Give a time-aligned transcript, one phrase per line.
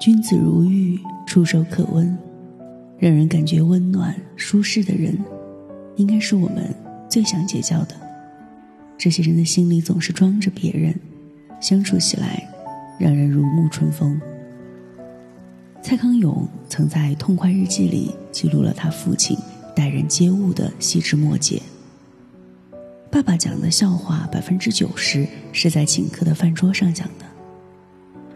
[0.00, 2.16] 君子如玉，触手可温，
[2.98, 5.14] 让人感觉温暖舒适的人，
[5.96, 6.74] 应该是我们
[7.06, 7.94] 最想结交的。
[8.96, 10.98] 这些人的心里总是装着别人，
[11.60, 12.42] 相处起来
[12.98, 14.18] 让人如沐春风。
[15.82, 19.36] 蔡康永曾在《痛快日记》里记录了他父亲
[19.76, 21.60] 待人接物的细枝末节。
[23.10, 27.26] 爸爸讲的笑话百分之九十是在请客的饭桌上讲的。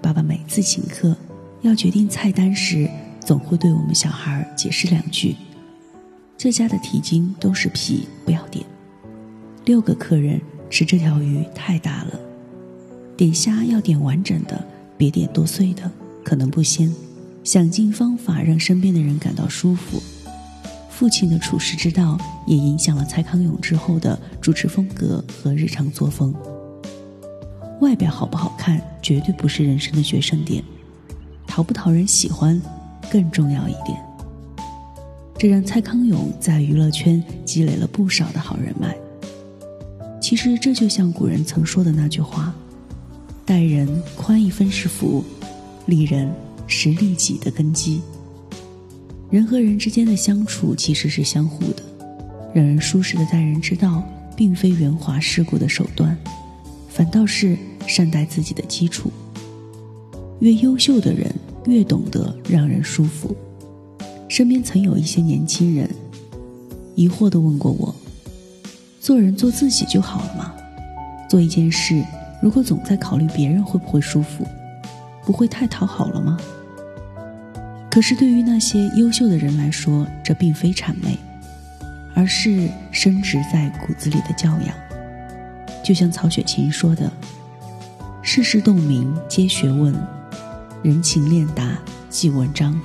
[0.00, 1.14] 爸爸每次请客。
[1.62, 2.88] 要决定菜单时，
[3.20, 5.36] 总会对我们小孩解释两句
[6.38, 8.64] ：“这家的蹄筋都是皮，不要点。”
[9.66, 12.18] 六个客人吃这条鱼太大了，
[13.16, 15.90] 点虾要点完整的，别点剁碎的，
[16.24, 16.92] 可能不鲜。
[17.44, 20.02] 想尽方法让身边的人感到舒服。
[20.88, 26.34] 父亲的处事之道也影响了蔡康永之后的主持风格和日常作风。
[27.80, 30.62] 外表好不好看，绝对不是人生的决胜点。
[31.50, 32.62] 讨不讨人喜欢
[33.10, 34.00] 更重要一点，
[35.36, 38.96] 这让蔡康永在娱乐圈积累了不少的好人脉。
[40.20, 42.54] 其实这就像古人曾说的那句话
[43.44, 45.24] ：“待人宽一分是福，
[45.86, 46.32] 利人
[46.68, 48.00] 是利己的根基。”
[49.28, 51.82] 人和人之间的相处其实是相互的，
[52.54, 54.04] 让人舒适的待人之道，
[54.36, 56.16] 并非圆滑世故的手段，
[56.88, 59.10] 反倒是善待自己的基础。
[60.40, 61.32] 越优秀的人
[61.66, 63.34] 越懂得让人舒服。
[64.28, 65.88] 身边曾有一些年轻人
[66.94, 67.94] 疑惑地问过我
[69.00, 70.54] ：“做人做自己就好了吗？
[71.28, 72.02] 做一件事，
[72.40, 74.46] 如果总在考虑别人会不会舒服，
[75.24, 76.38] 不会太讨好了吗？”
[77.90, 81.18] 可是对于那些优秀的人来说，这并非谄媚，
[82.14, 84.74] 而是深植在骨子里的教养。
[85.82, 87.12] 就像曹雪芹说的
[88.22, 89.92] ：“世事洞明皆学问。”
[90.82, 91.78] 人情练达
[92.08, 92.78] 即文章。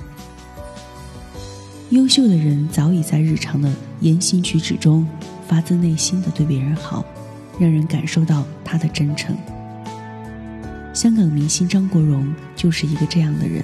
[1.91, 5.07] 优秀的人早已在日常的言行举止中
[5.47, 7.05] 发自内心的对别人好，
[7.57, 9.33] 让人感受到他的真诚。
[10.93, 13.63] 香港明星张国荣就是一个这样的人，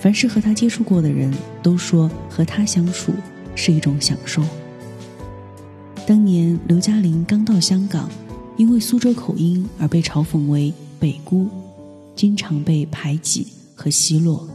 [0.00, 3.12] 凡是和他接触过的人都说和他相处
[3.54, 4.42] 是一种享受。
[6.08, 8.10] 当年刘嘉玲刚到香港，
[8.56, 11.48] 因为苏州口音而被嘲讽为“北姑”。
[12.14, 14.46] 经常被排挤和奚落。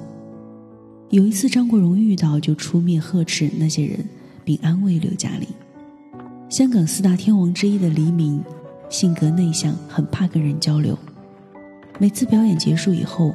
[1.09, 4.06] 有一次，张国荣遇到就出面呵斥那些人，
[4.44, 5.47] 并安慰刘嘉玲。
[6.50, 8.44] 香港四大天王之一的黎明，
[8.90, 10.97] 性格内向，很怕跟人交流。
[12.00, 13.34] 每次表演结束以后，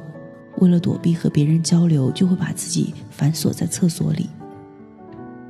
[0.59, 4.29] 为了躲避和别人交流，就会把自己反锁在厕所里。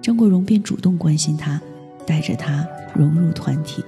[0.02, 1.62] 张国荣便主动关心他，
[2.06, 3.84] 带着他融入团体。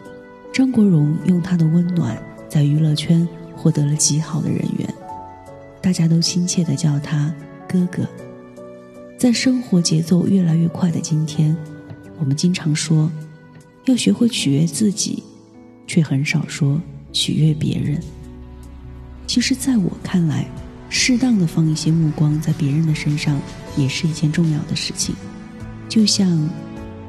[0.54, 3.28] 张国荣用他的温暖，在娱乐圈。
[3.56, 4.94] 获得了极好的人缘，
[5.82, 7.34] 大家都亲切的叫他
[7.68, 8.08] 哥哥。
[9.18, 11.56] 在生活节奏越来越快的今天，
[12.20, 13.10] 我们经常说
[13.86, 15.24] 要学会取悦自己，
[15.88, 16.80] 却很少说
[17.12, 18.00] 取悦别人。
[19.26, 20.46] 其实，在我看来，
[20.90, 23.40] 适当的放一些目光在别人的身上，
[23.76, 25.16] 也是一件重要的事情。
[25.88, 26.30] 就像《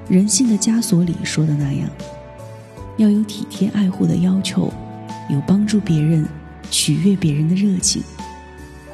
[0.09, 1.91] 人性的枷锁》里说的那样，
[2.97, 4.73] 要有体贴爱护的要求。
[5.29, 6.27] 有帮助别人、
[6.71, 8.03] 取悦别人的热情，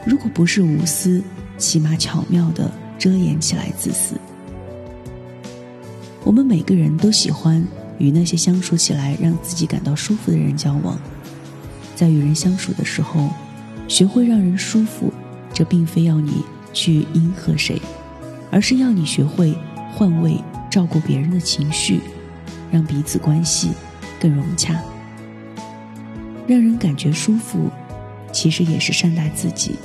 [0.07, 1.23] 如果不是无私，
[1.59, 4.15] 起码巧妙的遮掩起来自私。
[6.25, 7.67] 我们每个人都喜欢
[7.99, 10.99] 与那些相处起来让自己感到舒服的人交往，
[11.95, 13.29] 在与人相处的时候，
[13.89, 15.13] 学会让人舒服，
[15.53, 17.81] 这并非要你去迎合谁，
[18.51, 19.55] 而是要你学会
[19.93, 22.01] 换位照顾别人的情绪，
[22.71, 23.71] 让彼此关系
[24.19, 24.81] 更融洽。
[26.47, 27.71] 让人感觉舒服，
[28.33, 29.77] 其实也是善待自己。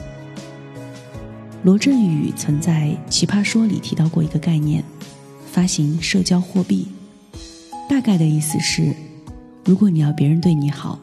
[1.63, 4.83] 罗振宇曾在《奇葩说》里提到过一个概念：
[5.51, 6.87] 发行社交货币。
[7.89, 8.93] 大概的意思是，
[9.65, 10.99] 如果你要别人对你好，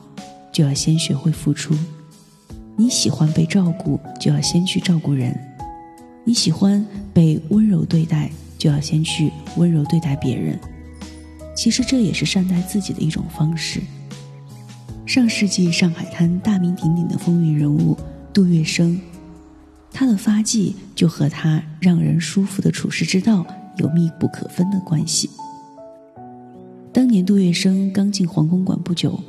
[0.52, 1.74] 就要先学会付出；
[2.76, 5.32] 你喜欢被照顾，就要先去照顾人；
[6.24, 10.58] 你喜欢被温柔对待，就要先去温柔对待别人。
[11.56, 13.80] 其实这也是善待自己的一种方式。
[15.06, 17.94] 上世纪上海滩大名鼎鼎的风云人物
[18.32, 18.98] 杜月笙，
[19.92, 23.46] 他的发迹就和他让人舒服的处事之道
[23.76, 25.28] 有密不可分的关系。
[26.90, 29.20] 当年杜月笙刚进黄公馆不久，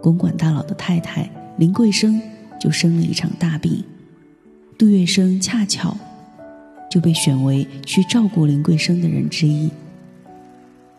[0.00, 2.20] 公馆大佬的太太林桂生
[2.58, 3.84] 就生了一场大病，
[4.78, 5.94] 杜月笙恰巧
[6.90, 9.70] 就被选为去照顾林桂生的人之一。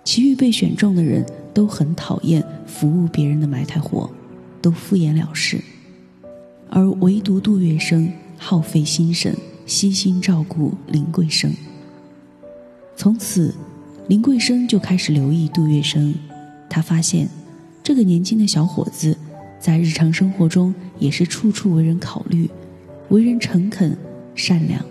[0.04, 4.10] 其余被选中的人都很讨厌服务别人的埋汰活，
[4.62, 5.62] 都敷衍了事，
[6.70, 9.36] 而唯独杜月笙耗费心神、
[9.66, 11.54] 悉心照顾林桂生。
[12.96, 13.54] 从此，
[14.08, 16.14] 林桂生就开始留意杜月笙。
[16.70, 17.28] 他发现，
[17.84, 19.18] 这个年轻的小伙子
[19.60, 22.50] 在日常生活中也是处处为人考虑，
[23.10, 23.96] 为人诚恳
[24.34, 24.84] 善良。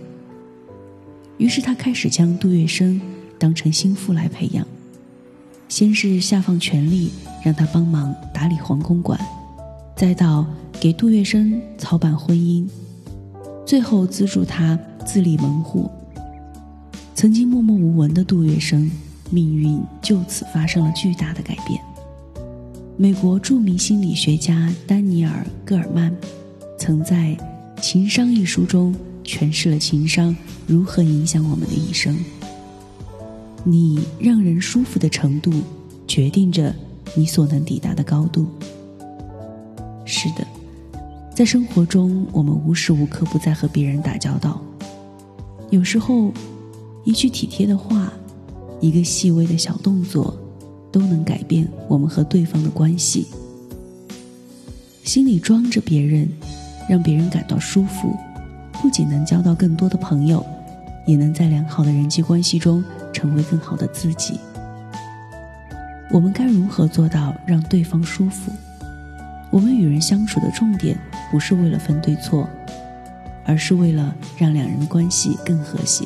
[1.38, 3.00] 于是，他开始将杜月笙
[3.38, 4.66] 当成心腹来培养。
[5.68, 7.12] 先是下放权力，
[7.42, 9.18] 让他帮忙打理黄公馆，
[9.96, 10.46] 再到
[10.80, 12.68] 给杜月笙操办婚姻，
[13.66, 15.90] 最后资助他自立门户。
[17.14, 18.90] 曾经默默无闻的杜月笙，
[19.30, 21.80] 命运就此发生了巨大的改变。
[22.96, 26.14] 美国著名心理学家丹尼尔·戈尔曼，
[26.78, 27.36] 曾在
[27.80, 28.94] 《情商》一书中
[29.24, 32.18] 诠释了情商如何影响我们的一生。
[33.64, 35.52] 你让人舒服的程度，
[36.06, 36.74] 决定着
[37.14, 38.46] 你所能抵达的高度。
[40.04, 40.46] 是的，
[41.34, 44.60] 在生活中，我们无时无刻不在和别人打交道。
[45.70, 46.32] 有时候，
[47.04, 48.12] 一句体贴的话，
[48.80, 50.36] 一个细微的小动作，
[50.90, 53.26] 都能改变我们和对方的关系。
[55.04, 56.28] 心里装着别人，
[56.88, 58.14] 让别人感到舒服，
[58.80, 60.44] 不仅能交到更多的朋友，
[61.06, 62.82] 也能在良好的人际关系中。
[63.12, 64.38] 成为更好的自己，
[66.12, 68.52] 我们该如何做到让对方舒服？
[69.48, 70.98] 我们与人相处的重点
[71.30, 72.48] 不是为了分对错，
[73.44, 76.04] 而是为了让两人关系更和谐。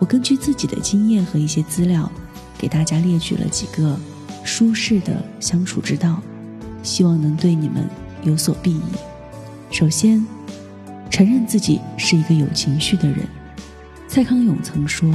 [0.00, 2.10] 我根据自己的经验和一些资料，
[2.58, 3.96] 给大家列举了几个
[4.42, 6.20] 舒适的相处之道，
[6.82, 7.84] 希望能对你们
[8.24, 8.82] 有所裨益。
[9.70, 10.26] 首先，
[11.10, 13.18] 承认自己是一个有情绪的人。
[14.08, 15.08] 蔡康永曾说：“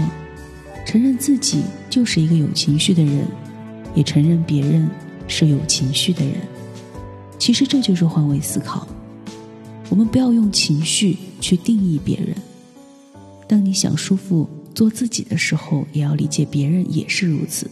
[0.88, 3.28] 承认自己就是一个有情绪的人，
[3.94, 4.90] 也承认别人
[5.28, 6.36] 是有情绪的人。
[7.38, 8.88] 其实这就是换位思考。
[9.90, 12.34] 我们不要用情绪去定义别人。
[13.50, 17.70] 当你想舒服做自己的时候，也要理解别人也是如此。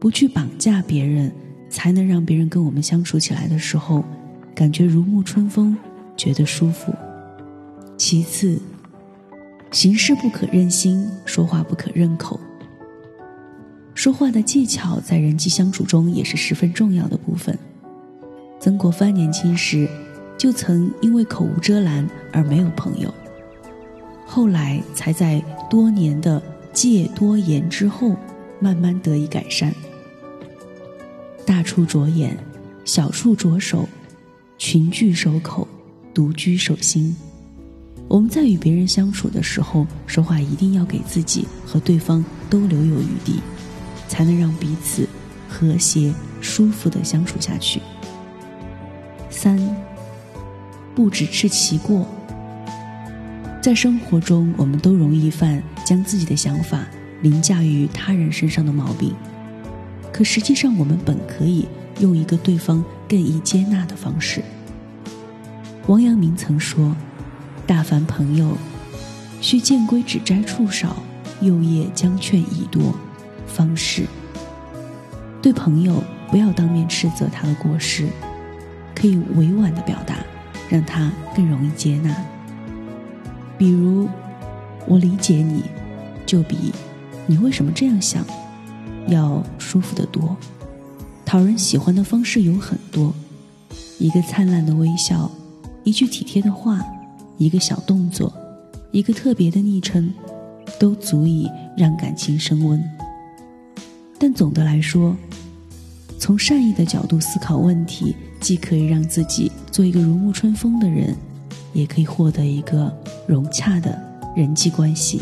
[0.00, 1.32] 不去绑架别人，
[1.70, 4.04] 才能让别人跟我们相处起来的时候，
[4.56, 5.76] 感觉如沐春风，
[6.16, 6.92] 觉得舒服。
[7.96, 8.60] 其次。”
[9.74, 12.38] 行事不可任心，说话不可任口。
[13.92, 17.58] 说话的技巧在人际相处中也是十分重要的部分。
[18.60, 19.88] 曾国藩年轻时
[20.38, 23.12] 就曾因为口无遮拦而没有朋友，
[24.24, 26.40] 后来才在多年的
[26.72, 28.14] 戒多言之后，
[28.60, 29.74] 慢慢得以改善。
[31.44, 32.38] 大处着眼，
[32.84, 33.88] 小处着手，
[34.56, 35.66] 群聚守口，
[36.14, 37.14] 独居守心。
[38.14, 43.40] 我们在与别人相处的时候，说话一定要给自己和对方都留有余地，
[44.06, 45.08] 才能让彼此
[45.48, 47.80] 和谐舒服的相处下去。
[49.30, 49.58] 三，
[50.94, 52.06] 不只吃其过。
[53.60, 56.86] 在生活中，我们都容易犯将自己的想法
[57.20, 59.12] 凌驾于他人身上的毛病，
[60.12, 61.66] 可实际上，我们本可以
[61.98, 64.40] 用一个对方更易接纳的方式。
[65.88, 66.94] 王阳明曾说。
[67.66, 68.56] 大凡朋友，
[69.40, 70.96] 须见归只摘处少，
[71.40, 72.94] 幼叶将劝已多，
[73.46, 74.06] 方是。
[75.40, 78.08] 对朋友不要当面斥责他的过失，
[78.94, 80.16] 可以委婉的表达，
[80.68, 82.14] 让他更容易接纳。
[83.56, 84.08] 比如，
[84.86, 85.62] 我理解你，
[86.26, 86.72] 就比
[87.26, 88.24] 你为什么这样想
[89.08, 90.36] 要舒服得多。
[91.24, 93.14] 讨人喜欢的方式有很多，
[93.98, 95.30] 一个灿烂的微笑，
[95.82, 96.84] 一句体贴的话。
[97.36, 98.32] 一个小动作，
[98.90, 100.12] 一个特别的昵称，
[100.78, 102.82] 都足以让感情升温。
[104.18, 105.16] 但总的来说，
[106.18, 111.14] 从善意的角度思考问题，既可以让自己做一个如沐春风的人，
[111.72, 112.90] 也可以获得一个
[113.26, 114.00] 融洽的
[114.34, 115.20] 人际关系。